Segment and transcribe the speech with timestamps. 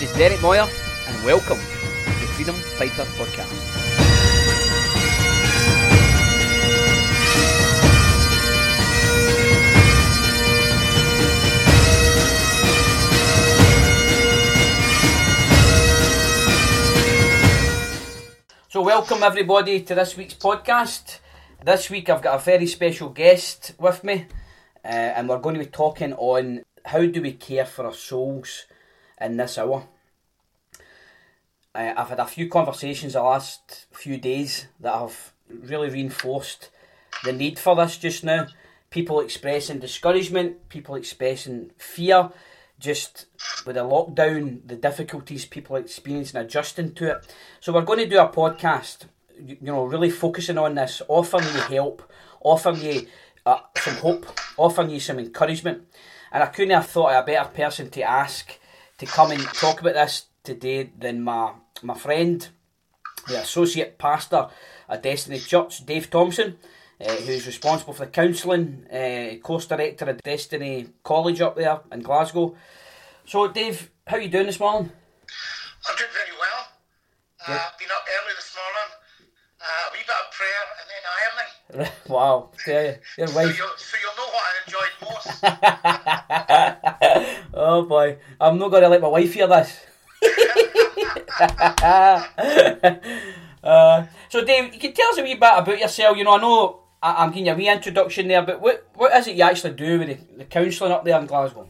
[0.00, 0.66] This is Derek Moyer,
[1.08, 3.52] and welcome to the Freedom Fighter Podcast.
[18.70, 21.18] So, welcome everybody to this week's podcast.
[21.62, 24.28] This week I've got a very special guest with me,
[24.82, 28.64] uh, and we're going to be talking on how do we care for our souls
[29.20, 29.86] in this hour.
[31.74, 36.70] Uh, I've had a few conversations the last few days that have really reinforced
[37.24, 38.46] the need for this just now.
[38.90, 42.30] People expressing discouragement, people expressing fear,
[42.80, 43.26] just
[43.66, 47.34] with the lockdown, the difficulties people are experiencing adjusting to it.
[47.60, 49.04] So we're going to do a podcast,
[49.38, 52.10] you, know, really focusing on this, offering you help,
[52.40, 53.06] offering you
[53.46, 55.84] uh, some hope, offering you some encouragement.
[56.32, 58.58] And I couldn't have thought of a better person to ask
[59.00, 62.46] to come and talk about this today than my my friend,
[63.26, 64.48] the associate pastor
[64.88, 66.58] at Destiny Church, Dave Thomson.
[67.00, 72.00] Uh, who's responsible for the counselling, uh, course director at Destiny College up there in
[72.00, 72.54] Glasgow.
[73.24, 74.92] So, Dave, how are you doing this morning?
[75.88, 76.68] I'm doing very well.
[77.40, 78.90] Uh, been up early this morning.
[79.62, 81.92] Uh, a wee bit of prayer and then ironing.
[82.08, 84.09] wow, yeah, your So you'll, so you'll know what
[87.52, 89.78] Oh boy, I'm not going to let my wife hear this.
[93.62, 96.16] uh, so, Dave, you can tell us a wee bit about yourself.
[96.16, 99.12] You know, I know I- I'm giving you a wee introduction there, but what what
[99.16, 101.68] is it you actually do with the, the counselling up there in Glasgow?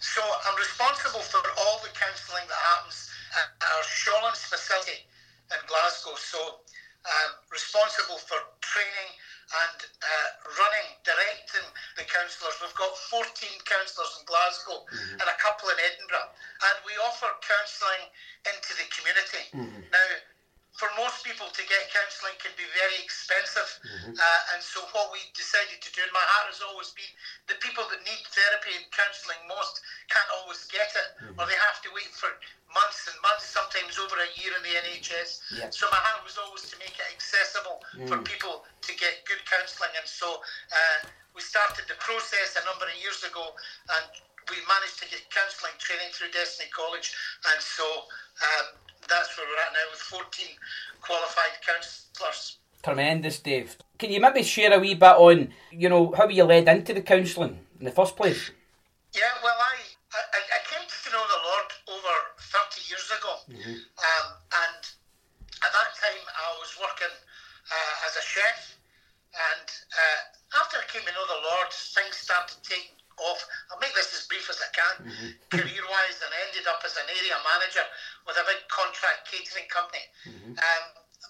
[0.00, 5.04] so I'm responsible for all the counselling that happens at our Shawlands facility
[5.50, 6.14] in Glasgow.
[6.16, 6.38] So
[7.04, 9.10] um, responsible for training
[9.48, 10.28] and uh,
[10.60, 11.64] running, directing
[11.96, 12.56] the counsellors.
[12.60, 13.24] We've got 14
[13.64, 16.28] counsellors in Glasgow and a couple in Edinburgh.
[16.68, 18.12] And we offer counselling
[18.44, 19.44] into the community.
[19.88, 20.06] Now,
[20.78, 23.66] for most people to get counselling can be very expensive.
[24.14, 27.10] Uh, and so what we decided to do, and my heart has always been,
[27.50, 31.82] the people that need therapy and counselling most can't always get it, or they have
[31.82, 32.30] to wait for
[32.70, 35.42] months and months, sometimes over a year in the NHS.
[35.58, 35.66] Yeah.
[35.74, 39.90] So my heart was always to make it accessible for people to get good counselling.
[39.98, 40.38] And so
[40.70, 43.50] uh, we started the process a number of years ago,
[43.98, 44.06] and
[44.46, 47.10] we managed to get counselling training through Destiny College.
[47.50, 48.06] And so
[48.38, 50.46] um, that's where we're at now with 14
[51.00, 52.58] qualified counsellors.
[52.82, 53.76] Tremendous, Dave.
[53.98, 57.02] Can you maybe share a wee bit on, you know, how you led into the
[57.02, 58.50] counselling in the first place?
[59.14, 59.74] Yeah, well, I,
[60.14, 63.32] I, I came to know the Lord over 30 years ago.
[63.48, 64.82] Um, and
[65.64, 67.14] at that time, I was working
[67.72, 68.78] uh, as a chef.
[69.34, 73.42] And uh, after I came to know the Lord, things started taking off.
[73.70, 75.10] I'll make this as brief as I can,
[75.50, 77.84] career wise, and ended up as an area manager
[78.26, 80.04] with a big contract catering company.
[80.58, 80.84] Um,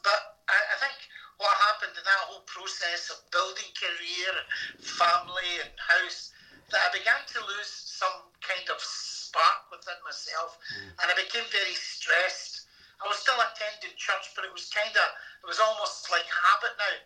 [0.05, 0.97] but I, I think
[1.39, 4.33] what happened in that whole process of building career,
[4.83, 6.31] family, and house,
[6.71, 10.59] that I began to lose some kind of spark within myself,
[11.01, 12.67] and I became very stressed.
[12.99, 15.07] I was still attending church, but it was kind of,
[15.41, 16.97] it was almost like habit now.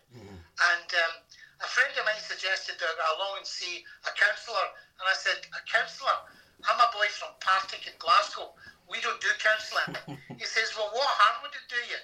[0.73, 1.13] And um,
[1.61, 4.67] a friend of mine suggested that I go along and see a counsellor,
[4.99, 6.17] and I said, "A counsellor?
[6.65, 8.53] I'm a boy from Partick in Glasgow.
[8.87, 9.95] We don't do counselling."
[10.39, 11.99] he says, "Well, what harm would it do you?"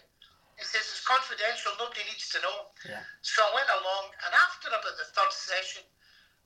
[0.57, 1.73] He says, "It's confidential.
[1.77, 3.03] Nobody needs to know." Yeah.
[3.21, 5.83] So I went along, and after about the third session,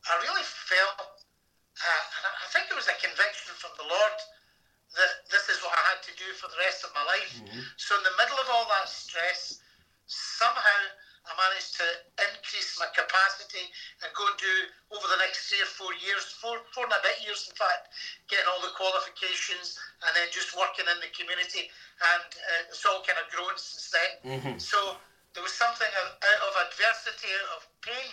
[0.09, 4.13] I really felt, uh, and I- I think it was a conviction from the Lord
[4.95, 7.33] that this is what I had to do for the rest of my life.
[7.77, 9.59] So in the middle of all that stress,
[10.07, 10.79] somehow
[11.23, 11.87] I managed to
[12.19, 13.63] increase my capacity
[14.03, 14.55] and go and do
[14.91, 17.95] over the next three or four years, four, four and a bit years in fact,
[18.27, 21.71] getting all the qualifications and then just working in the community.
[22.03, 24.11] And uh, it's all kind of grown since then.
[24.59, 24.99] So
[25.31, 28.11] there was something of, out of adversity, out of pain,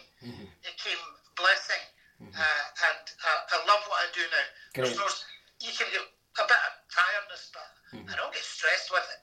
[0.62, 1.02] it came
[1.34, 1.82] blessing.
[2.20, 2.64] Uh,
[2.94, 4.46] and uh, I love what I do now.
[4.76, 4.94] Great.
[4.96, 5.08] no,
[5.60, 7.68] you can get a bit of tiredness, but
[8.06, 9.20] I don't get stressed with it.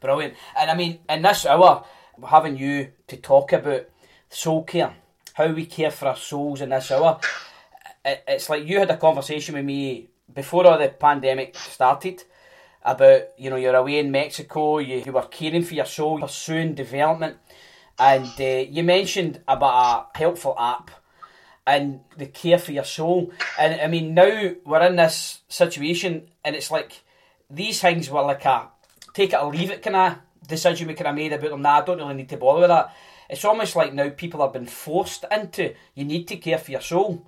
[0.00, 0.34] Brilliant.
[0.58, 1.84] And I mean, in this hour,
[2.28, 3.88] having you to talk about
[4.28, 4.94] soul care,
[5.34, 7.20] how we care for our souls in this hour.
[8.04, 12.22] It, it's like you had a conversation with me before all the pandemic started
[12.82, 16.74] about, you know, you're away in Mexico, you, you were caring for your soul, pursuing
[16.74, 17.36] development,
[17.98, 20.90] and uh, you mentioned about a helpful app
[21.66, 23.32] and the care for your soul.
[23.58, 27.02] And I mean, now we're in this situation, and it's like
[27.50, 28.68] these things were like a
[29.14, 31.62] take it or leave it kind of decision we kind of made about them.
[31.62, 32.94] Nah, I don't really need to bother with that.
[33.28, 36.80] It's almost like now people have been forced into you need to care for your
[36.80, 37.26] soul.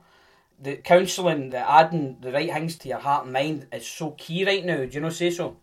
[0.60, 4.44] the counselling, the adding the right things to your heart and mind is so key
[4.44, 4.78] right now.
[4.78, 5.56] Do you not say so?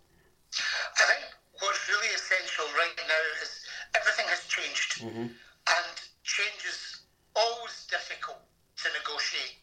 [0.55, 1.23] I think
[1.59, 3.51] what's really essential right now is
[3.95, 5.27] everything has changed, Mm-hmm.
[5.27, 7.03] and change is
[7.35, 8.39] always difficult
[8.79, 9.59] to negotiate.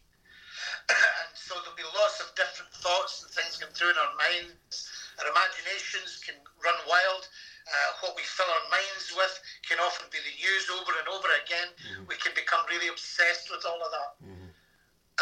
[0.93, 4.85] and so there'll be lots of different thoughts and things going through in our minds.
[5.17, 7.25] Our imaginations can run wild.
[7.63, 9.33] Uh, what we fill our minds with
[9.67, 11.71] can often be the news over and over again.
[12.07, 14.11] We can become really obsessed with all of that.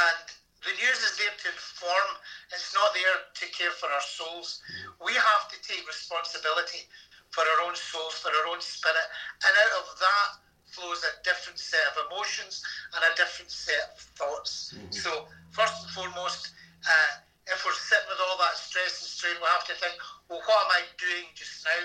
[0.01, 0.25] And
[0.65, 2.09] the news is there to inform,
[2.53, 4.61] it's not there to care for our souls.
[5.03, 6.85] We have to take responsibility
[7.29, 9.07] for our own souls, for our own spirit,
[9.45, 10.29] and out of that
[10.69, 12.63] flows a different set of emotions
[12.95, 14.73] and a different set of thoughts.
[14.91, 16.51] So, first and foremost,
[16.88, 17.19] uh,
[17.51, 19.95] if we're sitting with all that stress and strain, we have to think,
[20.30, 21.83] well, what am I doing just now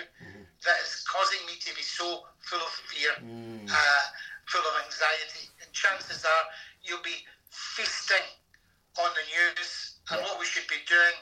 [0.64, 4.02] that is causing me to be so full of fear, uh,
[4.46, 5.50] full of anxiety?
[5.62, 6.44] And chances are
[6.82, 8.22] you'll be feasting
[9.02, 11.16] on the news, and what we should be doing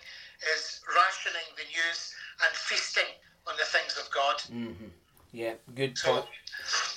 [0.54, 2.14] is rationing the news
[2.44, 3.08] and feasting
[3.48, 4.36] on the things of God.
[4.52, 4.92] Mm-hmm.
[5.32, 6.26] Yeah, good So, point.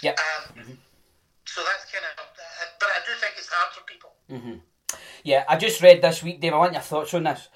[0.04, 0.14] Yeah.
[0.14, 0.78] um,
[1.46, 4.14] so that's kind of, uh, but I do think it's hard for people.
[5.24, 6.54] Yeah, I just read this week, Dave.
[6.54, 7.50] I want your thoughts on this.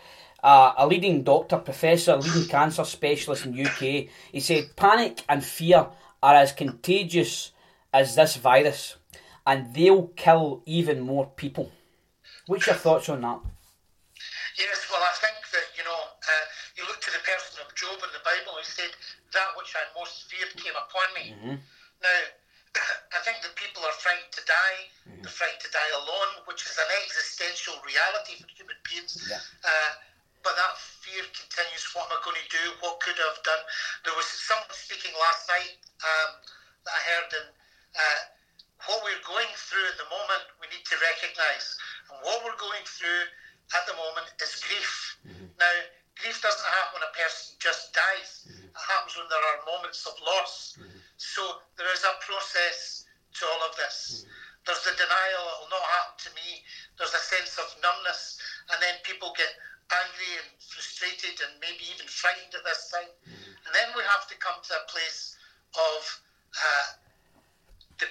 [0.43, 5.87] Uh, a leading doctor, professor, leading cancer specialist in UK, he said panic and fear
[6.21, 7.51] are as contagious
[7.93, 8.97] as this virus,
[9.45, 11.71] and they'll kill even more people.
[12.47, 13.39] What's your thoughts on that?
[14.57, 16.45] Yes, well, I think that, you know, uh,
[16.75, 18.91] you look to the person of Job in the Bible who said,
[19.33, 21.35] That which I most feared came upon me.
[22.01, 22.19] Now,
[23.15, 24.79] I think that people are frightened to die,
[25.21, 29.19] they're frightened to die alone, which is an existential reality for human beings.
[29.27, 29.41] Yeah.
[29.61, 29.91] Uh,
[30.41, 30.73] but that
[31.05, 31.85] fear continues.
[31.93, 32.65] What am I going to do?
[32.81, 33.61] What could I have done?
[34.05, 36.41] There was someone speaking last night um,
[36.85, 37.47] that I heard, and
[37.93, 38.19] uh,
[38.89, 41.77] what we're going through at the moment, we need to recognise.
[42.09, 43.29] And what we're going through
[43.77, 45.21] at the moment is grief.
[45.61, 45.75] Now,
[46.19, 48.47] grief doesn't happen when a person just dies.
[48.47, 48.75] It mm-hmm.
[48.75, 50.75] happens when there are moments of loss.
[50.75, 50.99] Mm-hmm.
[51.17, 51.41] So
[51.77, 53.05] there is a process
[53.39, 54.25] to all of this.
[54.25, 54.39] Mm-hmm.
[54.67, 56.61] There's the denial, it will not happen to me.
[57.01, 58.37] There's a sense of numbness,
[58.69, 59.49] and then people get
[59.89, 63.09] angry and frustrated and maybe even frightened at this time.
[63.25, 65.35] And then we have to come to a place
[65.73, 66.01] of
[66.53, 66.87] uh,
[68.01, 68.07] the,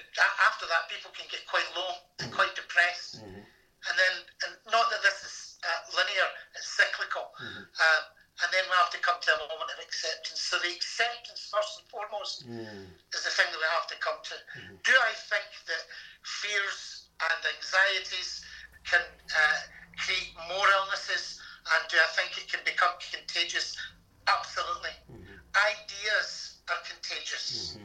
[0.47, 3.19] after that, people can get quite low and quite depressed.
[3.19, 4.15] And then,
[4.47, 7.31] and not that this is uh, linear, and cyclical.
[7.37, 7.63] Mm-hmm.
[7.69, 8.03] Um,
[8.41, 10.41] and then we have to come to a moment of acceptance.
[10.41, 12.89] So the acceptance, first and foremost, mm.
[13.13, 14.35] is the thing that we have to come to.
[14.57, 14.75] Mm-hmm.
[14.81, 15.83] Do I think that
[16.25, 18.41] fears and anxieties
[18.87, 19.59] can uh,
[20.01, 21.37] create more illnesses?
[21.69, 23.77] And do I think it can become contagious?
[24.25, 24.97] Absolutely.
[25.05, 25.37] Mm-hmm.
[25.53, 27.77] Ideas are contagious.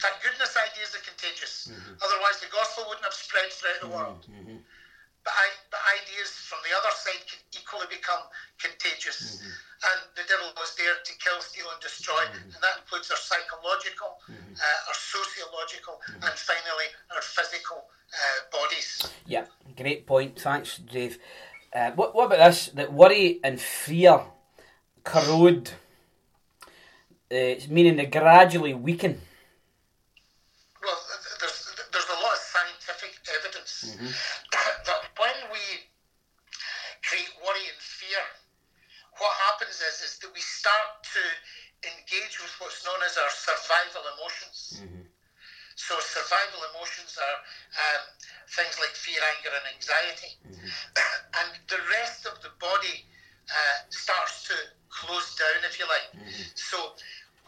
[0.00, 1.68] Thank goodness ideas are contagious.
[2.00, 4.24] Otherwise, the gospel wouldn't have spread throughout the world.
[7.90, 8.22] Become
[8.58, 9.42] contagious.
[9.82, 12.20] And the devil was there to kill, steal, and destroy.
[12.32, 19.08] And that includes our psychological, uh, our sociological, and finally our physical uh, bodies.
[19.26, 19.44] Yeah,
[19.76, 20.38] great point.
[20.38, 21.18] Thanks, Dave.
[21.74, 22.68] Uh, what, what about this?
[22.74, 24.20] That worry and fear
[25.04, 25.70] corrode,
[27.30, 29.20] uh, meaning they gradually weaken.
[30.82, 33.96] Well, th- there's, there's a lot of scientific evidence
[34.50, 35.62] that when we
[37.06, 38.22] create worry and fear,
[39.18, 41.22] what happens is, is that we start to
[41.86, 44.82] engage with what's known as our survival emotions.
[45.76, 48.02] So survival emotions are um,
[48.52, 50.36] things like fear, anger, and anxiety,
[51.40, 53.08] and the rest of the body
[53.48, 54.56] uh, starts to
[54.92, 56.12] close down, if you like.
[56.52, 56.76] So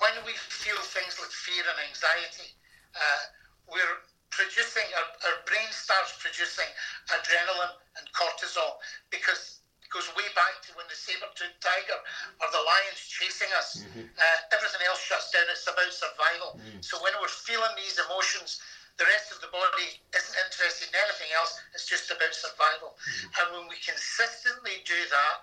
[0.00, 2.56] when we feel things like fear and anxiety,
[2.96, 3.22] uh,
[3.68, 4.00] we're
[4.32, 6.71] producing our, our brain starts producing
[7.12, 11.98] adrenaline and cortisol because it goes way back to when the saber-toothed tiger
[12.40, 13.82] or the lion's chasing us.
[13.82, 14.08] Mm-hmm.
[14.08, 15.44] Uh, everything else shuts down.
[15.50, 16.56] It's about survival.
[16.56, 16.80] Mm.
[16.80, 18.62] So when we're feeling these emotions,
[19.00, 21.56] the rest of the body isn't interested in anything else.
[21.72, 22.96] It's just about survival.
[22.96, 23.36] Mm-hmm.
[23.36, 25.34] And when we consistently do that,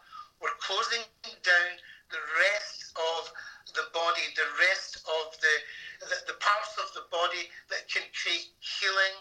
[0.41, 1.03] we're closing
[1.43, 1.71] down
[2.09, 3.29] the rest of
[3.75, 5.55] the body, the rest of the,
[6.09, 9.15] the, the parts of the body that can create healing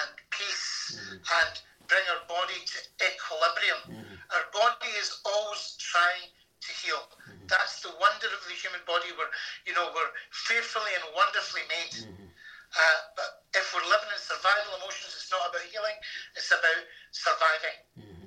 [0.00, 1.52] and peace and
[1.88, 4.04] bring our body to equilibrium.
[4.32, 7.02] Our body is always trying to heal.
[7.50, 9.12] That's the wonder of the human body.
[9.18, 9.28] We're,
[9.66, 11.94] you know, we're fearfully and wonderfully made.
[12.72, 15.98] Uh, but if we're living in survival emotions, it's not about healing,
[16.32, 16.82] it's about
[17.12, 17.76] surviving.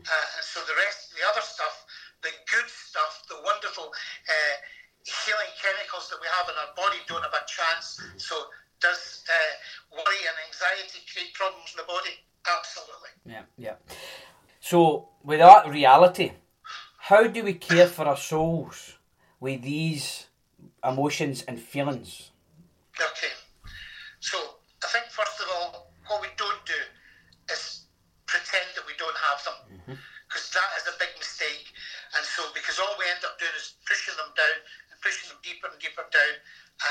[0.06, 1.82] Uh, and so the rest, the other stuff,
[2.22, 4.56] the good stuff, the wonderful uh,
[5.02, 7.98] healing chemicals that we have in our body don't have a chance.
[8.22, 8.38] So
[8.82, 12.16] does uh, worry and anxiety create problems in the body?
[12.46, 13.12] Absolutely.
[13.26, 13.76] Yeah, yeah.
[14.60, 16.32] So, with that reality,
[16.98, 18.98] how do we care for our souls
[19.40, 20.26] with these
[20.84, 22.32] emotions and feelings?
[22.98, 23.34] Okay.
[24.20, 24.38] So,
[24.84, 26.82] I think first of all, what we don't do
[27.54, 27.86] is
[28.26, 29.60] pretend that we don't have them.
[30.28, 30.78] Because mm-hmm.
[30.82, 31.72] is a big mistake.
[32.16, 34.58] And so, because all we end up doing is pushing them down
[34.92, 36.36] and pushing them deeper and deeper down,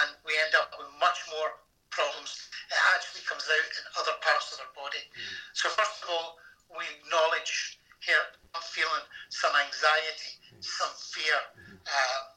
[0.01, 1.61] and we end up with much more
[1.93, 2.49] problems.
[2.73, 5.05] It actually comes out in other parts of our body.
[5.05, 5.53] Mm-hmm.
[5.53, 6.41] So, first of all,
[6.73, 8.21] we acknowledge here
[8.53, 10.65] I'm feeling some anxiety, mm-hmm.
[10.65, 11.39] some fear.
[11.85, 12.35] Uh,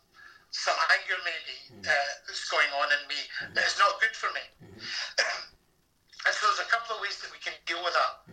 [0.48, 3.20] some anger maybe uh, that's going on in me
[3.52, 4.42] that is not good for me.
[4.64, 8.32] and so there's a couple of ways that we can deal with that.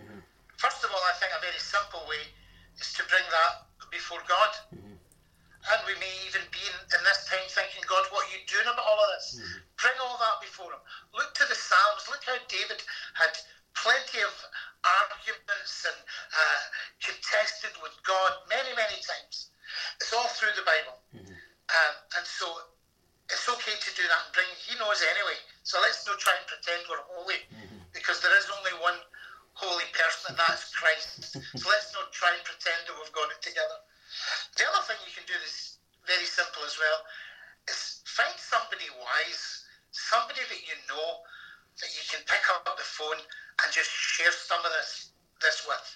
[0.65, 2.25] First of all, I think a very simple way
[2.81, 4.53] is to bring that before God.
[4.73, 4.97] Mm-hmm.
[4.97, 8.69] And we may even be in, in, this time thinking, God, what are you doing
[8.69, 9.37] about all of this?
[9.37, 9.61] Mm-hmm.
[9.81, 10.81] Bring all that before Him.
[11.13, 12.09] Look to the Psalms.
[12.09, 12.81] Look how David
[13.17, 13.33] had
[13.77, 14.33] plenty of
[14.85, 16.01] arguments and
[16.33, 16.61] uh,
[17.01, 19.53] contested with God many, many times.
[20.01, 20.97] It's all through the Bible.
[21.13, 21.33] Mm-hmm.
[21.33, 22.49] Um, and so
[23.33, 25.41] it's okay to do that and bring, He knows anyway.
[25.65, 27.85] So let's not try and pretend we're holy mm-hmm.
[27.93, 29.01] because there is only one
[29.55, 31.39] holy person, and that's Christ.
[31.57, 33.83] so let's not try and pretend that we've got it together.
[34.55, 37.03] The other thing you can do is very simple as well
[37.67, 41.27] is find somebody wise, somebody that you know
[41.83, 45.11] that you can pick up the phone and just share some of this
[45.43, 45.87] this with.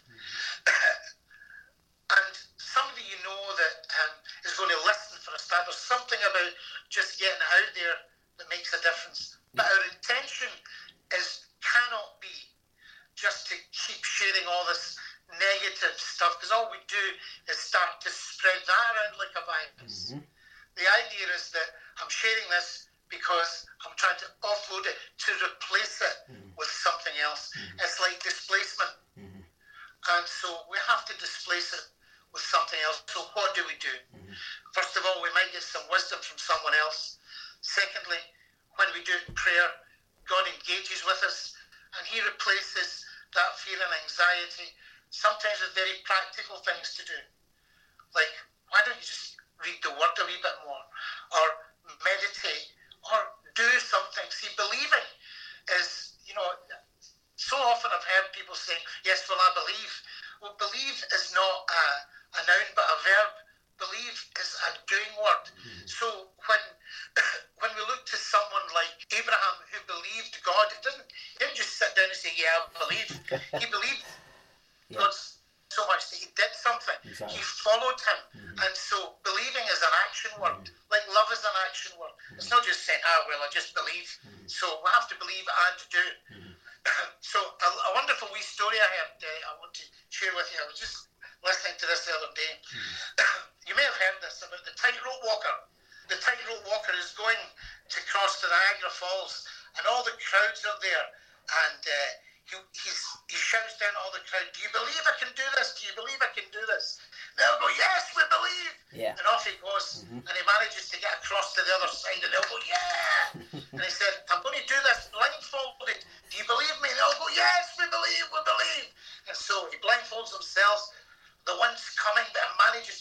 [2.18, 5.62] and somebody you know that um, is going to listen for a start.
[5.70, 6.50] There's something about
[6.90, 8.02] just getting out there
[8.42, 9.38] that makes a difference.
[9.54, 10.50] But our intention
[11.14, 12.34] is cannot be
[13.14, 14.98] just to keep sharing all this
[15.36, 17.04] negative stuff because all we do
[17.52, 20.12] is start to spread that around like a virus.
[20.12, 20.24] Mm-hmm.
[20.80, 21.68] The idea is that
[22.00, 26.52] I'm sharing this because I'm trying to offload it to replace it mm-hmm.
[26.56, 27.52] with something else.
[27.52, 27.84] Mm-hmm.
[27.84, 28.94] It's like displacement.
[29.20, 29.44] Mm-hmm.
[29.44, 31.84] And so we have to displace it
[32.32, 33.04] with something else.
[33.08, 33.92] So what do we do?
[34.16, 34.32] Mm-hmm.
[34.72, 37.20] First of all, we might get some wisdom from someone else.
[37.60, 38.20] Secondly,
[38.80, 39.68] when we do it in prayer,
[40.28, 41.56] God engages with us
[41.96, 43.04] and He replaces
[43.34, 44.68] that fear and anxiety,
[45.10, 47.18] sometimes with very practical things to do.
[48.14, 48.32] Like,
[48.68, 50.84] why don't you just read the word a wee bit more?
[51.32, 51.46] Or
[52.04, 52.72] meditate?
[53.08, 53.37] Or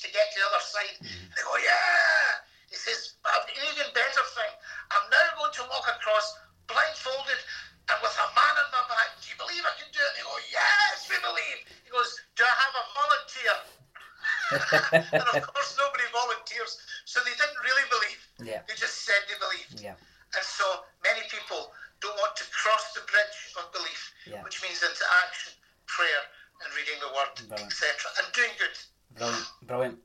[0.08, 0.96] to get to the other side.
[1.04, 1.28] Mm-hmm.
[1.36, 4.54] They go, "Yeah." He says, I've an even better thing.
[4.92, 6.36] I'm now going to walk across
[6.68, 7.40] blindfolded
[7.88, 9.16] and with a man on my back.
[9.24, 10.12] Do you believe I can do it?
[10.20, 11.58] They go, Yes, we believe.
[11.88, 13.56] He goes, Do I have a volunteer?
[15.16, 16.76] and of course, nobody volunteers.
[17.08, 18.20] So they didn't really believe.
[18.44, 18.68] Yeah.
[18.68, 19.80] They just said they believed.
[19.80, 19.96] Yeah.
[20.36, 21.72] And so many people
[22.04, 24.44] don't want to cross the bridge of belief, yeah.
[24.44, 25.56] which means into action,
[25.88, 26.24] prayer,
[26.60, 27.32] and reading the word,
[27.64, 28.76] etc., and doing good.
[29.16, 29.98] Brilliant, brilliant.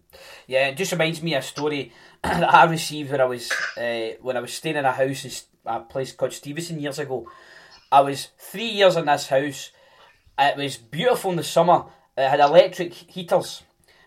[0.46, 4.12] Yeah, it just reminds me of a story that I received when I was uh,
[4.22, 5.30] when I was staying in a house in
[5.66, 7.28] a place called Stevenston years ago.
[7.90, 9.70] I was three years in this house.
[10.38, 11.84] It was beautiful in the summer.
[12.16, 13.62] It had electric heaters,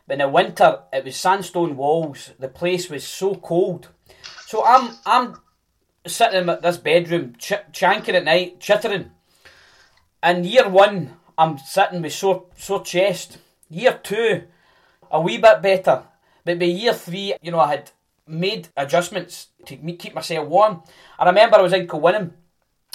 [0.07, 2.31] but in the winter it was sandstone walls.
[2.39, 3.89] The place was so cold.
[4.48, 5.36] So I'm I'm
[6.07, 9.12] sitting in this bedroom, ch- chanking at night, chittering.
[10.24, 13.38] In year one, I'm sitting with sore sore chest.
[13.69, 14.45] Year two,
[15.12, 16.05] a wee bit better.
[16.45, 17.91] But by year three, you know, I had
[18.27, 20.83] made adjustments to keep myself warm.
[21.19, 22.31] I remember I was in Kilwinning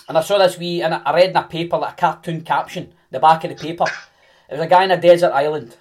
[0.08, 2.94] and I saw this wee, and I read in a paper, like a cartoon caption,
[3.10, 3.84] the back of the paper.
[4.48, 5.76] It was a guy in a desert island.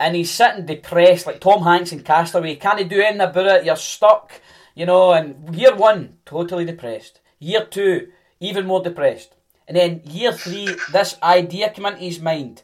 [0.00, 2.56] And he's sitting depressed, like Tom Hanks in Castaway.
[2.56, 3.64] Can't do anything about it?
[3.64, 4.32] You're stuck,
[4.74, 5.12] you know.
[5.12, 7.20] And year one, totally depressed.
[7.38, 8.08] Year two,
[8.40, 9.34] even more depressed.
[9.66, 12.62] And then year three, this idea came into his mind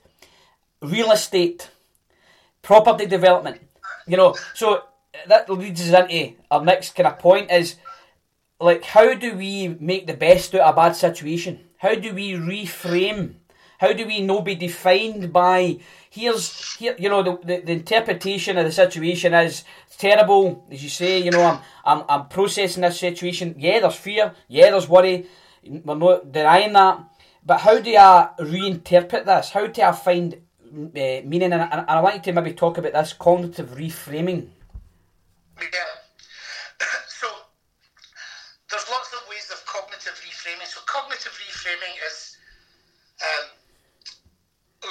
[0.80, 1.70] real estate,
[2.62, 3.60] property development.
[4.06, 4.84] You know, so
[5.26, 7.76] that leads us into our next kind of point is
[8.60, 11.60] like how do we make the best out of a bad situation?
[11.78, 13.34] How do we reframe?
[13.78, 15.78] How do we not be defined by
[16.10, 19.64] here's here you know the, the, the interpretation of the situation is
[19.98, 23.54] terrible as you say you know I'm, I'm I'm processing this situation.
[23.58, 24.32] Yeah there's fear.
[24.48, 25.26] Yeah there's worry.
[25.66, 27.04] We're not denying that.
[27.44, 29.50] But how do I reinterpret this?
[29.50, 30.40] How do I find
[30.74, 34.48] uh, meaning and, and I want you to maybe talk about this cognitive reframing
[35.60, 35.92] yeah
[37.08, 37.26] so
[38.70, 42.36] there's lots of ways of cognitive reframing so cognitive reframing is
[43.22, 43.46] um,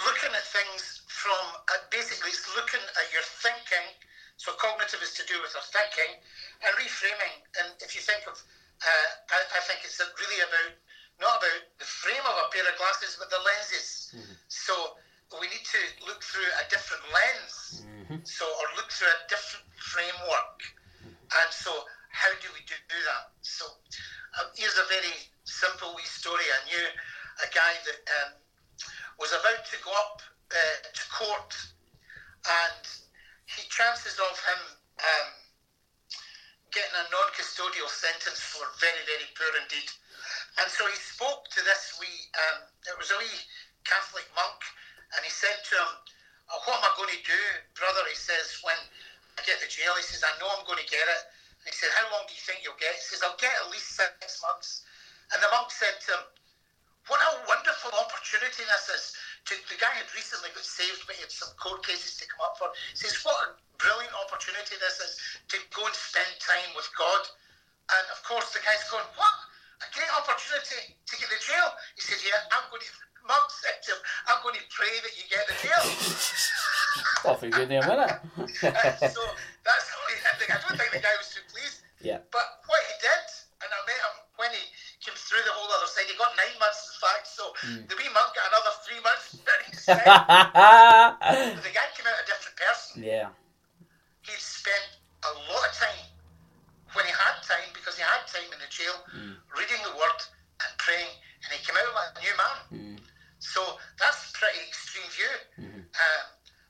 [0.06, 1.40] looking at things from
[1.72, 3.88] uh, basically it's looking at your thinking.
[4.36, 6.20] So cognitive is to do with our thinking
[6.66, 7.36] and reframing.
[7.64, 10.76] And if you think of, uh, I, I, think it's really about
[11.22, 14.12] not about the frame of a pair of glasses, but the lenses.
[14.12, 14.36] Mm-hmm.
[14.52, 15.00] So
[15.40, 17.86] we need to look through a different lens.
[17.86, 18.20] Mm-hmm.
[18.24, 20.60] So or look through a different framework.
[21.08, 21.72] And so
[22.14, 23.34] how do we do, do that?
[23.42, 23.66] So
[24.38, 25.14] uh, here's a very
[25.44, 26.46] simple wee story.
[26.46, 26.86] I knew
[27.42, 28.32] a guy that um,
[29.18, 30.22] was about to go up
[30.54, 31.54] uh, to court,
[32.46, 32.86] and
[33.50, 34.62] he chances of him
[35.02, 35.30] um,
[36.70, 39.90] getting a non-custodial sentence for very, very poor indeed.
[40.62, 43.42] And so he spoke to this wee, um, it was a wee
[43.86, 44.62] Catholic monk,
[45.16, 45.92] and he said to him,
[46.52, 47.44] oh, "What am I going to do,
[47.78, 48.78] brother?" He says, "When
[49.38, 51.22] I get to jail," he says, "I know I'm going to get it."
[51.64, 53.70] And he said, "How long do you think you'll get?" He says, "I'll get at
[53.72, 54.84] least six months."
[55.34, 56.24] And the monk said to him,
[57.08, 59.06] "What a wonderful opportunity this is."
[59.46, 62.40] to, the guy had recently got saved, but he had some court cases to come
[62.48, 62.72] up for.
[62.96, 65.12] He says, What a brilliant opportunity this is
[65.52, 67.28] to go and spend time with God.
[67.92, 69.36] And of course, the guy's going, What?
[69.84, 71.76] A great opportunity to get the jail.
[72.00, 72.92] He said, Yeah, I'm going to.
[74.84, 75.84] Pray that you get the jail.
[77.24, 78.20] Awfully good name, isn't it?
[79.16, 79.22] so
[79.64, 81.88] that's how he had the I don't think the guy was too pleased.
[82.04, 82.20] Yeah.
[82.36, 83.26] But what he did,
[83.64, 84.64] and I met him when he
[85.00, 87.88] came through the whole other side, he got nine months in fact, so mm.
[87.88, 89.40] the wee monk got another three months
[89.88, 93.08] the guy came out a different person.
[93.08, 93.32] Yeah.
[94.28, 96.04] He'd spent a lot of time
[96.92, 99.40] when he had time, because he had time in the jail, mm.
[99.56, 100.20] reading the word
[100.60, 101.12] and praying,
[101.48, 102.58] and he came out like a new man.
[102.68, 103.04] Mm.
[103.44, 103.60] So
[104.00, 105.34] that's a pretty extreme view.
[105.60, 105.84] Mm-hmm.
[105.84, 106.24] Um,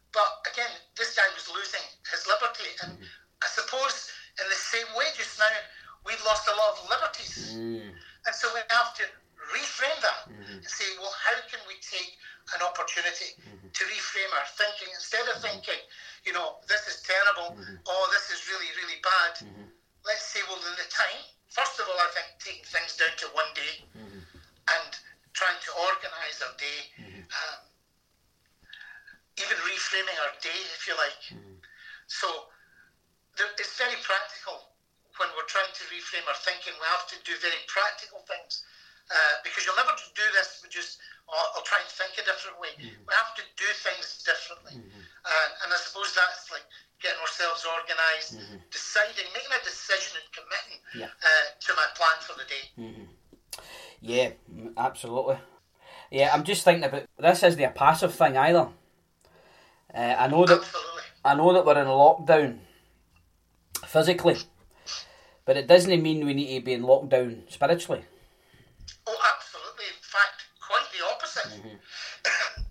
[0.09, 3.45] but again, this guy was losing his liberty, and mm-hmm.
[3.45, 4.09] I suppose
[4.41, 5.53] in the same way just now,
[6.01, 7.53] we've lost a lot of liberties.
[7.53, 7.93] Mm.
[7.93, 9.05] And so we have to
[9.53, 10.65] reframe that mm-hmm.
[10.65, 12.17] and say, well, how can we take
[12.57, 13.69] an opportunity mm-hmm.
[13.69, 15.61] to reframe our thinking instead of mm-hmm.
[15.61, 15.81] thinking,
[16.25, 17.77] you know, this is terrible, mm-hmm.
[17.85, 19.45] oh, this is really, really bad.
[19.45, 19.69] Mm-hmm.
[20.09, 21.21] Let's say, well, in the time,
[21.53, 24.25] first of all, I think taking things down to one day mm-hmm.
[24.73, 24.91] and
[25.33, 27.25] trying to organise our day, mm-hmm.
[27.25, 27.59] um,
[29.41, 31.21] even reframing our day, if you like.
[32.05, 32.53] So
[33.37, 34.69] there, it's very practical
[35.17, 35.49] when we're
[36.13, 36.73] reframe our thinking.
[36.77, 38.63] We have to do very practical things
[39.09, 42.61] uh, because you'll never do this with just or, or try and think a different
[42.61, 42.69] way.
[42.77, 43.01] Mm-hmm.
[43.09, 44.77] We have to do things differently.
[44.77, 45.01] Mm-hmm.
[45.01, 46.65] And, and I suppose that's like
[47.01, 48.61] getting ourselves organised, mm-hmm.
[48.69, 51.09] deciding, making a decision and committing yeah.
[51.09, 52.65] uh, to my plan for the day.
[52.77, 53.07] Mm-hmm.
[54.03, 54.29] Yeah,
[54.77, 55.37] absolutely.
[56.11, 58.69] Yeah, I'm just thinking about this isn't a passive thing either.
[59.93, 61.03] Uh, I know that absolutely.
[61.23, 62.59] I know that we're in lockdown
[63.85, 64.37] physically,
[65.45, 68.03] but it doesn't mean we need to be in lockdown spiritually.
[69.07, 69.87] Oh, absolutely.
[69.91, 71.51] In fact, quite the opposite.
[71.59, 71.75] Mm-hmm.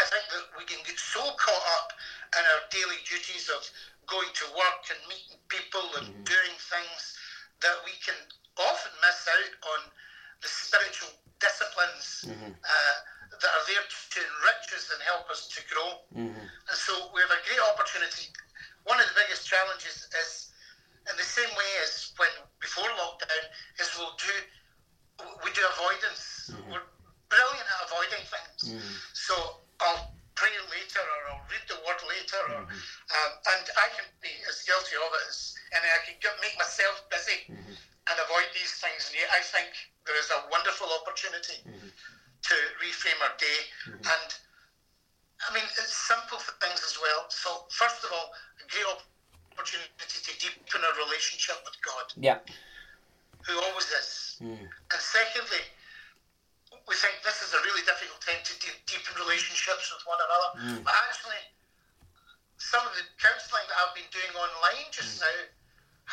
[0.00, 1.92] I think that we can get so caught up
[2.38, 3.64] in our daily duties of
[4.06, 6.24] going to work and meeting people and mm-hmm.
[6.24, 7.18] doing things
[7.60, 8.16] that we can
[8.56, 9.80] often miss out on
[10.40, 12.52] the spiritual disciplines mm-hmm.
[12.54, 12.96] uh,
[13.36, 15.88] that are there to enrich us and help us to grow.
[16.14, 16.46] Mm-hmm.
[16.46, 18.32] And so we have a great opportunity.
[18.88, 20.47] One of the biggest challenges is,
[21.10, 23.44] in the same way as when before lockdown,
[23.80, 24.34] is we'll do
[25.44, 26.52] we do avoidance.
[26.52, 26.72] Mm-hmm.
[26.72, 26.88] We're
[27.28, 28.60] brilliant at avoiding things.
[28.70, 28.82] Mm.
[29.12, 29.34] So
[29.82, 32.78] I'll pray later or I'll read the word later, or, mm-hmm.
[32.78, 36.54] um, and I can be as guilty of it as, and I can get, make
[36.54, 37.74] myself busy mm-hmm.
[37.74, 39.10] and avoid these things.
[39.10, 39.74] And yet I think
[40.06, 41.90] there is a wonderful opportunity mm-hmm.
[41.90, 43.60] to reframe our day.
[43.90, 44.06] Mm-hmm.
[44.06, 44.30] And
[45.46, 47.30] I mean, it's simple things as well.
[47.30, 48.86] So, first of all, a great
[49.54, 52.06] opportunity to deepen our relationship with God.
[52.18, 52.42] Yeah.
[53.46, 54.42] Who always is.
[54.42, 54.66] Mm.
[54.66, 55.62] And secondly,
[56.90, 60.50] we think this is a really difficult time to de- deepen relationships with one another.
[60.58, 60.82] Mm.
[60.82, 61.42] But actually,
[62.58, 65.30] some of the counselling that I've been doing online just mm.
[65.30, 65.38] now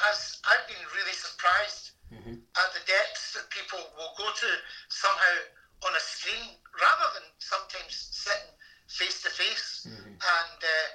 [0.05, 2.37] has I've been really surprised mm-hmm.
[2.37, 4.49] at the depths that people will go to
[4.91, 5.35] somehow
[5.89, 8.53] on a screen rather than sometimes sitting
[8.87, 10.87] face to face, and uh,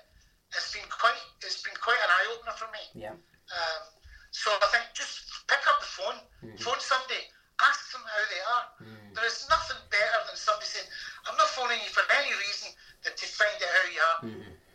[0.54, 2.84] it's been quite it's been quite an eye opener for me.
[2.94, 3.14] Yeah.
[3.50, 3.82] Um,
[4.30, 6.18] so I think just pick up the phone,
[6.62, 7.26] phone somebody,
[7.58, 8.66] ask them how they are.
[9.14, 10.86] There is nothing better than somebody saying,
[11.26, 12.70] "I'm not phoning you for any reason
[13.02, 14.20] than to find out how you are,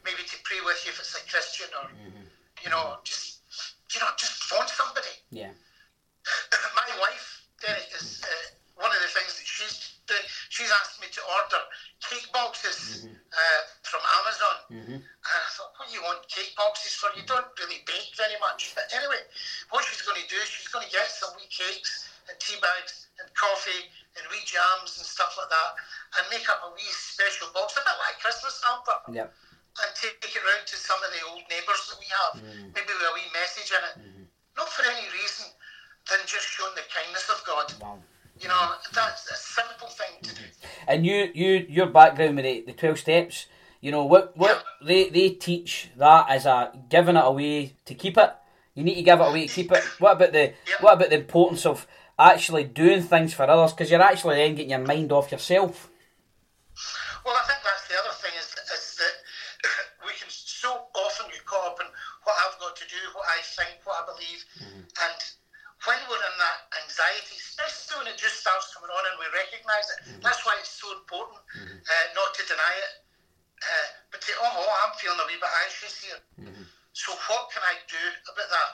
[0.03, 1.87] maybe to pray with you if it's a Christian or
[2.63, 3.41] you know just
[3.95, 5.51] you know just phone somebody." Yeah.
[6.79, 10.23] my wife, Derek, is uh, one of the things that she's doing.
[10.49, 11.61] She's asked me to order
[11.99, 14.55] cake boxes uh, from Amazon.
[14.95, 17.11] And I thought, what do you want cake boxes for?
[17.19, 18.71] You don't really bake very much.
[18.73, 19.21] But anyway,
[19.75, 22.57] what she's going to do is she's going to get some wee cakes and tea
[22.63, 25.71] bags and coffee and wee jams and stuff like that
[26.17, 29.29] and make up a wee special box, a bit like a Christmas hamper Yeah.
[29.83, 32.33] and take it round to some of the old neighbours that we have,
[32.73, 33.95] maybe with a wee message in it.
[34.55, 35.51] Not for any reason
[36.07, 37.67] than just showing the kindness of God.
[37.81, 37.99] Wow.
[38.39, 40.43] You know, that's a simple thing to do.
[40.87, 43.47] And you, you, your background with the, the twelve steps.
[43.81, 44.35] You know what?
[44.37, 48.31] What they they teach that as a giving it away to keep it.
[48.73, 49.83] You need to give it away to keep it.
[49.99, 50.75] What about the Yeah.
[50.81, 53.73] what about the importance of actually doing things for others?
[53.73, 55.89] Because you're actually then getting your mind off yourself.
[57.25, 59.15] Well, I think that's the other thing is, is that
[60.05, 61.87] we can so often get caught up in
[62.23, 65.19] what I've got to do, what I think, what I believe, and
[65.85, 69.85] when we're in that anxiety, especially when it just starts coming on and we recognise
[69.93, 70.89] it, that's why it's so
[71.55, 72.93] important uh, not to deny it,
[73.61, 76.19] uh, but to oh, oh, I'm feeling a wee bit anxious here.
[76.41, 76.65] Mm-hmm.
[76.93, 78.69] So what can I do about that?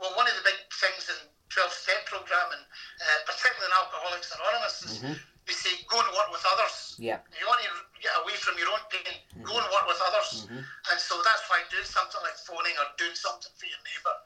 [0.00, 1.18] Well, one of the big things in
[1.48, 2.64] 12 step program and
[3.00, 5.16] uh, particularly in Alcoholics Anonymous is mm-hmm.
[5.48, 6.96] we say go and work with others.
[7.00, 7.24] Yeah.
[7.32, 7.70] If you want to
[8.00, 9.08] get away from your own pain,
[9.40, 10.44] go and work with others.
[10.52, 14.16] And so that's why doing something like phoning or doing something for your neighbour,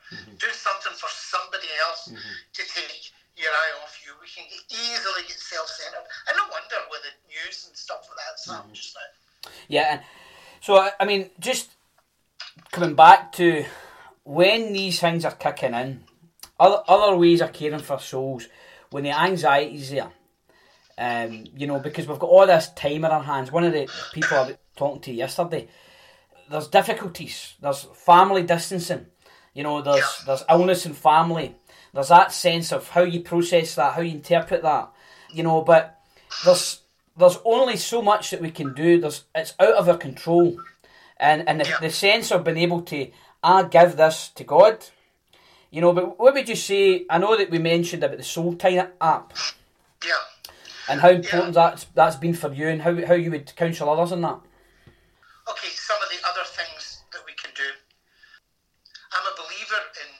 [0.42, 5.22] doing something for somebody else to take your eye off you, we can get, easily
[5.26, 6.04] get self-centered.
[6.28, 9.50] And no wonder with the news and stuff like that, Sam, just now.
[9.68, 10.00] Yeah, and
[10.60, 11.70] so I- I mean, just
[12.72, 13.64] coming back to
[14.24, 16.04] when these things are kicking in,
[16.58, 18.46] other other ways of caring for souls
[18.90, 20.10] when the anxiety's there.
[20.98, 23.50] Um, you know, because we've got all this time in our hands.
[23.50, 25.68] One of the people I was talking to yesterday,
[26.50, 27.54] there's difficulties.
[27.60, 29.06] There's family distancing.
[29.54, 31.56] You know, there's there's illness in family.
[31.92, 34.90] There's that sense of how you process that, how you interpret that.
[35.32, 36.00] You know, but
[36.44, 36.80] there's
[37.16, 39.00] there's only so much that we can do.
[39.00, 40.60] There's it's out of our control,
[41.18, 43.10] and and the, the sense of being able to
[43.42, 44.84] I give this to God.
[45.70, 47.06] You know, but what would you say?
[47.08, 49.32] I know that we mentioned about the Soul Time app
[50.04, 50.12] Yeah.
[50.88, 54.12] and how important that's that's been for you, and how how you would counsel others
[54.12, 54.40] on that.
[55.48, 57.66] Okay, some of the other things that we can do.
[59.14, 60.10] I'm a believer in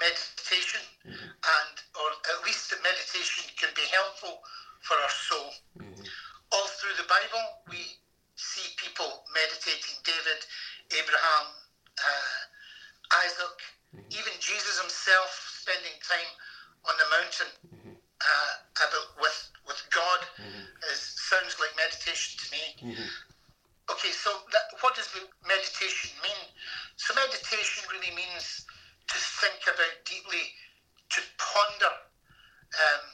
[0.00, 4.40] meditation, and or at least that meditation can be helpful
[4.80, 5.50] for our soul.
[6.52, 7.80] All through the Bible, we
[8.36, 9.96] see people meditating.
[10.04, 10.40] David,
[10.94, 11.46] Abraham,
[11.98, 12.40] uh,
[13.24, 13.56] Isaac,
[14.12, 15.32] even Jesus himself
[15.64, 16.30] spending time
[16.86, 17.50] on the mountain
[18.20, 20.20] uh, about with with God
[20.92, 22.64] is sounds like meditation to me.
[23.90, 26.44] Okay, so that, what does the meditation mean?
[26.98, 28.66] So meditation really means
[29.06, 30.42] to think about deeply,
[31.14, 31.94] to ponder,
[32.74, 33.04] um,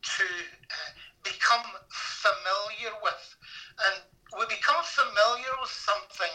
[0.00, 3.24] to uh, become familiar with.
[3.84, 3.96] And
[4.40, 6.34] we become familiar with something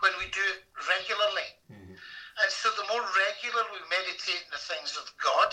[0.00, 1.48] when we do it regularly.
[2.40, 5.52] And so the more regular we meditate in the things of God,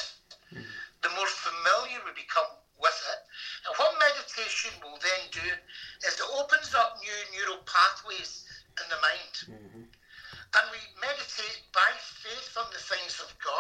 [1.04, 2.48] the more familiar we become
[2.82, 3.22] with it.
[3.70, 5.46] And what meditation will then do
[6.10, 7.62] is it opens up new neural
[7.92, 8.46] pathways
[8.80, 9.36] in the mind.
[9.52, 9.84] Mm-hmm.
[10.56, 13.51] And we meditate by faith on the things of God.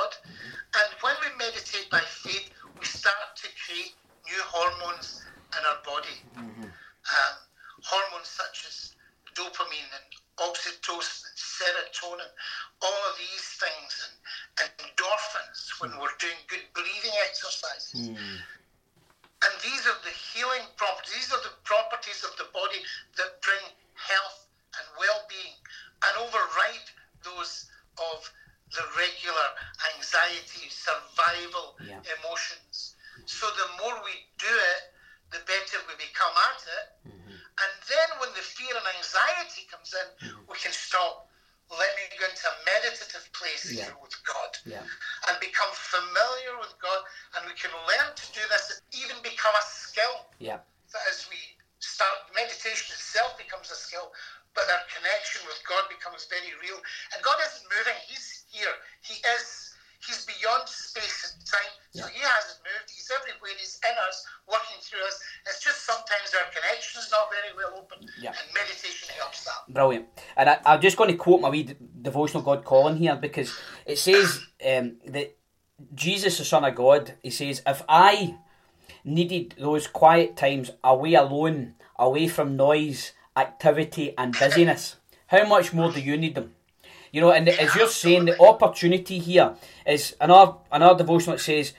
[61.93, 62.05] So.
[62.07, 62.89] He hasn't moved.
[62.89, 63.51] He's everywhere.
[63.59, 65.19] He's in us, working through us.
[65.45, 68.29] It's just sometimes our connection's not very well open, Yeah.
[68.29, 69.73] and meditation helps that.
[69.73, 70.05] Brilliant.
[70.37, 73.53] And I, I'm just going to quote my wee devotional God calling here because
[73.85, 75.35] it says um, that
[75.93, 78.37] Jesus, the Son of God, he says, if I
[79.03, 84.95] needed those quiet times away alone, away from noise, activity, and busyness,
[85.27, 86.53] how much more do you need them?
[87.11, 91.73] You know, and as you're saying, the opportunity here is another another devotional that says,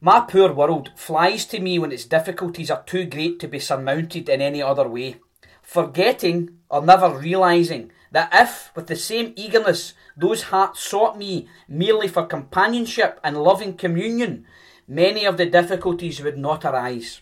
[0.00, 4.28] "My poor world flies to me when its difficulties are too great to be surmounted
[4.30, 5.16] in any other way,
[5.60, 12.08] forgetting or never realizing that if, with the same eagerness, those hearts sought me merely
[12.08, 14.46] for companionship and loving communion,
[14.88, 17.20] many of the difficulties would not arise."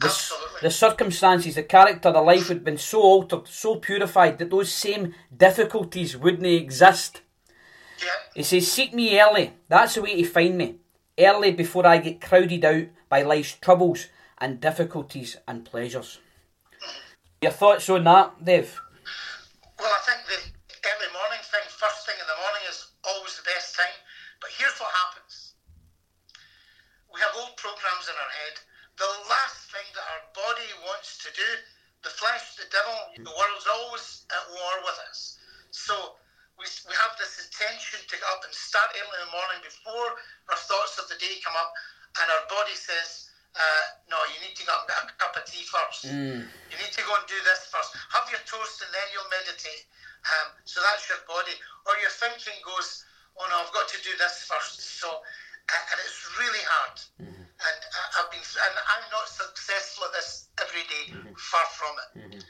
[0.00, 0.58] The, Absolutely.
[0.62, 4.72] the circumstances, the character, the life would have been so altered, so purified that those
[4.72, 7.22] same difficulties wouldn't exist.
[7.98, 8.06] Yeah.
[8.34, 9.52] He says, Seek me early.
[9.68, 10.76] That's the way to find me.
[11.18, 14.06] Early before I get crowded out by life's troubles
[14.38, 16.18] and difficulties and pleasures.
[17.42, 18.80] Your thoughts on that, Dave?
[31.40, 31.50] Do,
[32.04, 35.40] the flesh, the devil, the world's always at war with us.
[35.72, 36.20] So
[36.60, 40.20] we, we have this intention to get up and start early in the morning before
[40.52, 41.72] our thoughts of the day come up,
[42.20, 45.42] and our body says, uh, no, you need to go and get a cup of
[45.48, 46.06] tea first.
[46.70, 47.96] You need to go and do this first.
[48.14, 49.90] Have your toast and then you'll meditate.
[50.22, 51.58] Um, so that's your body.
[51.88, 53.02] Or your thinking goes,
[53.34, 55.02] oh no, I've got to do this first.
[55.02, 56.96] So, uh, and it's really hard.
[57.60, 57.78] And
[58.16, 62.40] I've been, and I'm not successful at this every day, far from it.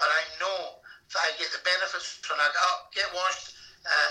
[0.00, 0.80] But I know
[1.12, 4.10] that I get the benefits when I get up, get washed, uh,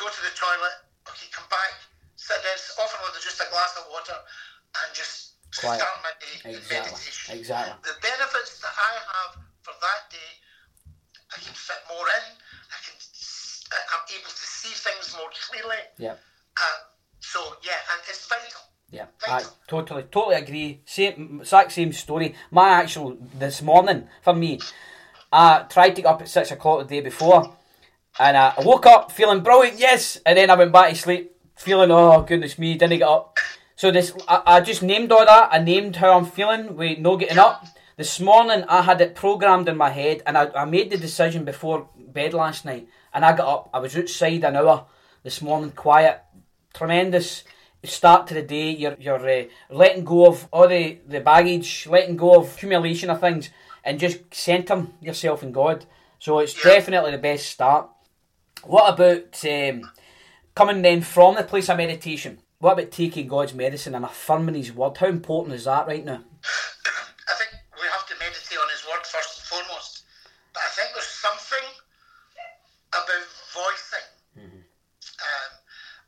[0.00, 1.76] go to the toilet, okay, come back,
[2.16, 5.78] sit down, often with just a glass of water, and just Quiet.
[5.78, 7.30] start my day in Exactly, meditation.
[7.38, 7.78] exactly.
[7.86, 9.30] The benefits that I have
[9.62, 10.32] for that day,
[11.30, 12.26] I can fit more in.
[12.72, 12.96] I can,
[13.70, 15.78] I'm able to see things more clearly.
[16.00, 16.18] Yeah.
[16.58, 16.80] Um,
[17.20, 18.73] so yeah, and it's vital.
[18.90, 20.80] Yeah, I totally, totally agree.
[20.84, 22.34] Same, exact same story.
[22.50, 24.60] My actual this morning for me,
[25.32, 27.56] I tried to get up at six o'clock the day before,
[28.20, 31.90] and I woke up feeling brilliant, yes, and then I went back to sleep feeling,
[31.90, 33.38] oh goodness me, didn't get up.
[33.76, 35.48] So this, I, I just named all that.
[35.50, 37.66] I named how I'm feeling with no getting up.
[37.96, 41.44] This morning I had it programmed in my head, and I, I made the decision
[41.44, 43.70] before bed last night, and I got up.
[43.74, 44.86] I was outside an hour
[45.24, 46.20] this morning, quiet,
[46.72, 47.42] tremendous
[47.84, 48.70] start to the day.
[48.70, 53.20] You're you're uh, letting go of all the, the baggage, letting go of accumulation of
[53.20, 53.50] things,
[53.84, 55.86] and just centre yourself in God.
[56.18, 56.72] So it's Yeah.
[56.74, 57.88] definitely the best start.
[58.64, 59.90] What about um,
[60.54, 62.40] coming then from the place of meditation?
[62.58, 64.96] What about taking God's medicine and affirming His word?
[64.96, 66.22] How important is that right now?
[67.28, 70.04] I think we have to meditate on His word first and foremost.
[70.54, 71.68] But I think there's something
[72.92, 75.50] about voicing um,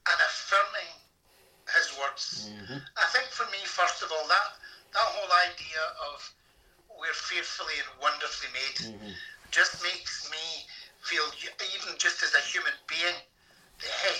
[0.06, 0.90] and affirming
[2.34, 2.82] Words.
[2.96, 4.48] I think for me, first of all, that
[4.92, 6.18] that whole idea of
[6.88, 8.78] we're fearfully and wonderfully made
[9.52, 10.64] just makes me
[11.04, 11.24] feel,
[11.76, 13.14] even just as a human being,
[13.78, 14.18] that hey,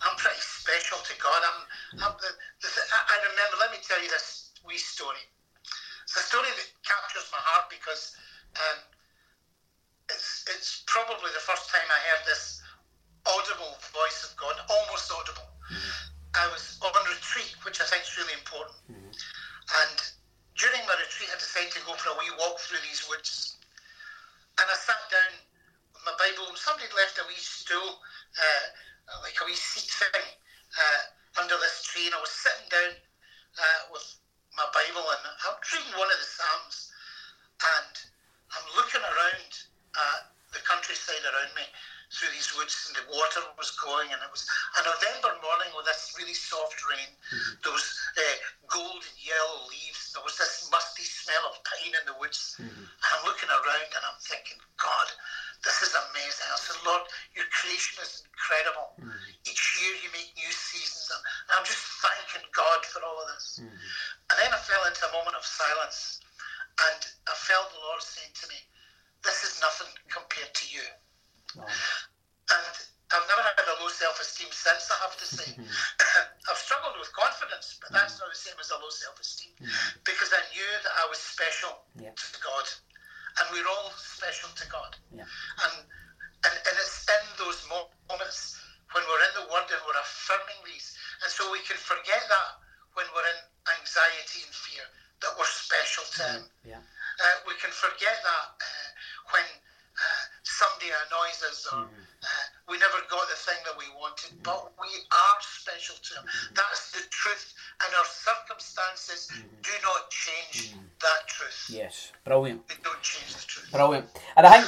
[0.00, 1.42] I'm pretty special to God.
[1.42, 1.58] I'm,
[2.06, 2.30] I'm the,
[2.62, 3.58] the, I I remember.
[3.58, 5.22] Let me tell you this wee story.
[6.04, 8.16] It's a story that captures my heart because
[8.56, 8.78] um,
[10.10, 12.53] it's it's probably the first time I heard this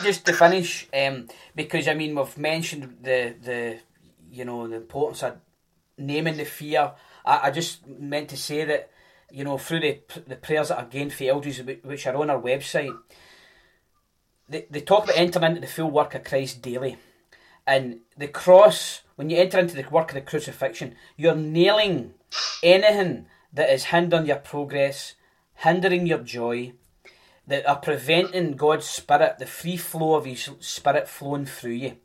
[0.06, 3.78] just to finish, um, because I mean we've mentioned the the
[4.30, 5.36] you know the importance of
[5.98, 6.92] naming the fear.
[7.24, 8.90] I, I just meant to say that
[9.30, 12.40] you know through the the prayers that are gained for elders, which are on our
[12.40, 12.96] website,
[14.48, 16.96] they they talk about entering into the full work of Christ daily,
[17.66, 19.02] and the cross.
[19.16, 22.12] When you enter into the work of the crucifixion, you're nailing
[22.62, 25.14] anything that is hindering your progress,
[25.54, 26.74] hindering your joy,
[27.46, 31.96] that are preventing God's Spirit, the free flow of His Spirit flowing through you.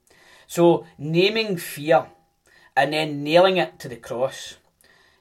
[0.47, 2.07] So, naming fear
[2.75, 4.57] and then nailing it to the cross.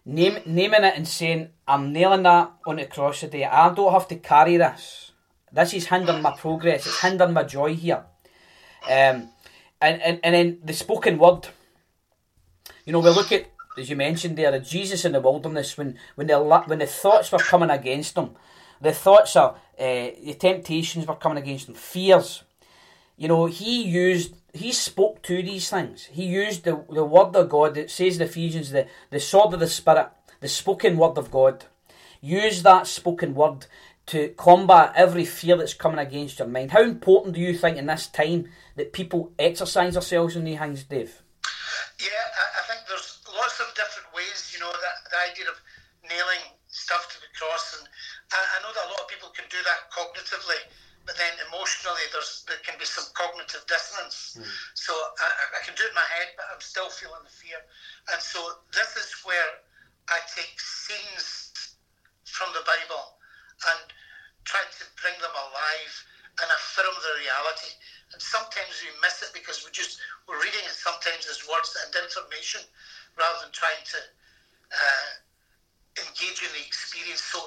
[0.05, 3.45] Name, naming it and saying, I'm nailing that on the cross today.
[3.45, 5.13] I don't have to carry this.
[5.53, 6.87] This is hindering my progress.
[6.87, 8.05] It's hindering my joy here.
[8.85, 9.31] Um,
[9.81, 11.49] and, and, and then the spoken word.
[12.85, 16.29] You know, we look at, as you mentioned there, Jesus in the wilderness when, when,
[16.29, 18.31] the, when the thoughts were coming against him.
[18.81, 22.45] The thoughts are, uh, the temptations were coming against him, fears.
[23.17, 26.07] You know, he used, he spoke to these things.
[26.07, 27.77] He used the, the word of God.
[27.77, 30.09] It says in Ephesians, the, the sword of the Spirit,
[30.41, 31.67] the spoken word of God.
[32.23, 33.67] Use that spoken word
[34.07, 36.73] to combat every fear that's coming against your mind.
[36.73, 40.85] How important do you think in this time that people exercise themselves in these things,
[40.85, 41.23] Dave?
[42.01, 45.61] Yeah, I, I think there's lots of different ways, you know, that the idea of
[46.09, 47.79] nailing stuff to the cross.
[47.79, 47.89] And
[48.33, 50.61] I, know that a lot of people can do that cognitively,
[51.07, 54.39] but then emotionally there's there can be some cognitive dissonance.
[54.75, 57.33] So I, I- I can do it in my head, but I'm still feeling the
[57.33, 57.59] fear.
[58.13, 59.63] And so this is where
[60.09, 61.77] I take scenes
[62.25, 63.19] from the Bible
[63.67, 63.93] and
[64.45, 65.95] try to bring them alive
[66.41, 67.75] and affirm the reality.
[68.13, 71.91] And sometimes we miss it because we just we're reading it sometimes as words and
[71.95, 72.63] information
[73.19, 73.99] rather than trying to
[74.73, 75.11] uh,
[76.07, 77.21] engage in the experience.
[77.23, 77.47] So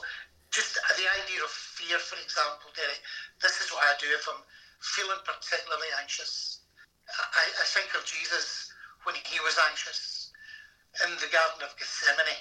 [0.54, 3.02] just the idea of fear, for example, Derek,
[3.42, 4.46] this is what I do if I'm
[4.86, 6.62] feeling particularly anxious.
[7.10, 8.70] I, I think of Jesus
[9.04, 10.30] when he was anxious
[11.02, 12.38] in the Garden of Gethsemane.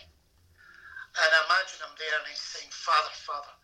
[1.12, 3.56] And I imagine him there and he's saying, Father, Father,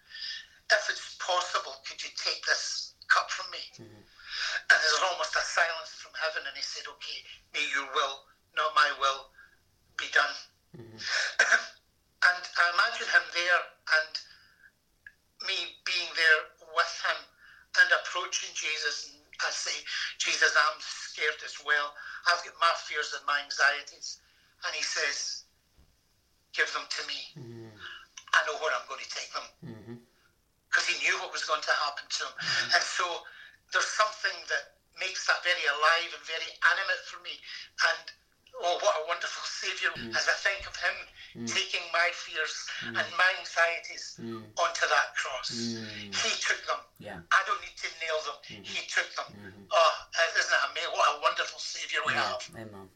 [0.73, 3.61] if it's possible, could you take this cup from me?
[3.77, 4.05] Mm-hmm.
[4.05, 7.25] And there's almost a silence from heaven, and he said, Okay,
[7.57, 9.33] may your will, not my will,
[9.97, 10.37] be done.
[10.77, 11.01] Mm-hmm.
[12.29, 13.61] and I imagine him there
[13.97, 14.13] and
[15.47, 16.41] me being there
[16.75, 17.19] with him
[17.83, 19.13] and approaching Jesus.
[19.13, 19.75] And I say,
[20.19, 21.95] Jesus, I'm scared as well.
[22.27, 24.19] I've got my fears and my anxieties.
[24.67, 25.45] And he says,
[26.57, 27.21] Give them to me.
[27.39, 27.71] Mm-hmm.
[28.35, 29.97] I know where I'm going to take them mm-hmm.
[30.67, 32.35] because he knew what was going to happen to him.
[32.35, 32.75] Mm-hmm.
[32.75, 33.07] And so
[33.71, 37.37] there's something that makes that very alive and very animate for me.
[37.95, 38.05] And
[38.63, 40.17] oh, what a wonderful Saviour mm.
[40.17, 40.97] as I think of him
[41.43, 41.47] mm.
[41.47, 42.99] taking my fears mm.
[42.99, 45.51] and my anxieties onto that cross.
[45.51, 46.81] He took them.
[46.99, 47.21] Yeah.
[47.31, 48.39] I don't need to nail them.
[48.51, 48.65] Mm-hmm.
[48.65, 49.29] He took them.
[49.31, 49.71] Mm-hmm.
[49.71, 49.95] Oh,
[50.35, 50.93] isn't it amazing?
[50.93, 52.43] What a wonderful Saviour we have.
[52.55, 52.89] Amen.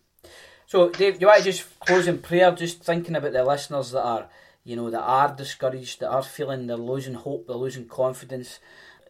[0.67, 4.03] So, Dave, you want to just close in prayer, just thinking about the listeners that
[4.03, 4.29] are,
[4.65, 8.59] you know, that are discouraged, that are feeling they're losing hope, they're losing confidence,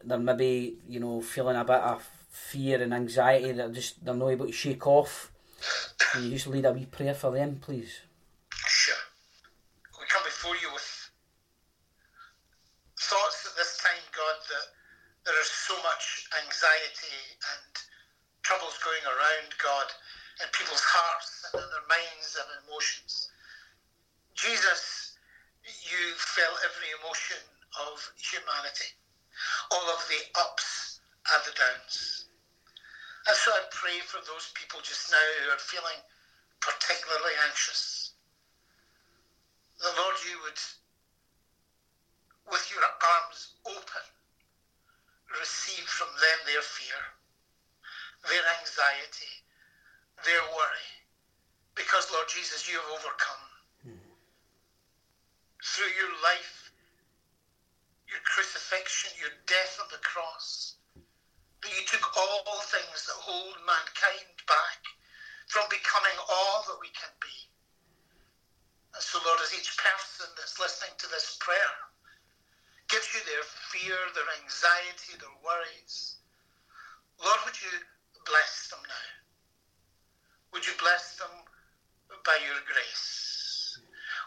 [0.04, 4.28] they're maybe, you know, feeling a bit of fear and anxiety that just they're not
[4.28, 5.31] able to shake off.
[5.98, 8.00] Can you just lead a wee prayer for them, please?
[8.66, 9.02] Sure.
[9.98, 11.10] We come before you with
[12.98, 14.66] thoughts at this time, God, that
[15.24, 17.72] there is so much anxiety and
[18.42, 19.88] troubles going around, God,
[20.42, 23.30] in people's hearts and in their minds and emotions.
[24.34, 25.14] Jesus,
[25.64, 27.38] you felt every emotion
[27.78, 28.90] of humanity,
[29.70, 31.00] all of the ups
[31.32, 32.21] and the downs.
[33.26, 35.98] And so I pray for those people just now who are feeling
[36.60, 38.10] particularly anxious.
[39.78, 40.58] The Lord, you would,
[42.50, 44.04] with your arms open,
[45.38, 46.98] receive from them their fear,
[48.28, 49.30] their anxiety,
[50.24, 50.90] their worry.
[51.74, 53.46] Because, Lord Jesus, you have overcome.
[55.62, 56.72] Through your life,
[58.10, 60.74] your crucifixion, your death on the cross,
[61.62, 64.82] that you took all things that hold mankind back
[65.46, 67.34] from becoming all that we can be.
[68.94, 71.74] And so, Lord, as each person that's listening to this prayer
[72.88, 76.18] gives you their fear, their anxiety, their worries,
[77.22, 77.72] Lord, would you
[78.26, 79.08] bless them now?
[80.52, 81.32] Would you bless them
[82.26, 83.78] by your grace?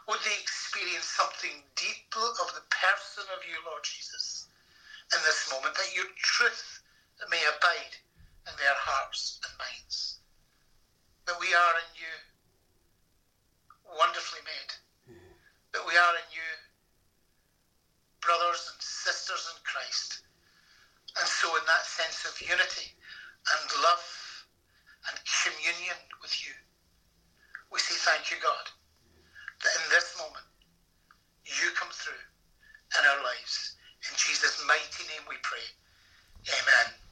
[0.08, 4.48] Would they experience something deep of the person of you, Lord Jesus,
[5.14, 6.75] in this moment, that your truth
[7.30, 7.96] may abide
[8.48, 10.20] in their hearts and minds.
[11.26, 12.14] That we are in you
[13.98, 14.72] wonderfully made.
[15.74, 16.50] That we are in you
[18.26, 20.26] brothers and sisters in Christ.
[21.16, 24.06] And so, in that sense of unity and love
[25.08, 26.52] and communion with you,
[27.72, 28.66] we say thank you, God,
[29.64, 30.50] that in this moment
[31.46, 32.20] you come through
[33.00, 33.78] in our lives.
[34.10, 35.66] In Jesus' mighty name we pray.
[36.50, 37.05] Amen.